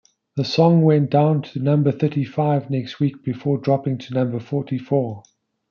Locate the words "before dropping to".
3.23-4.15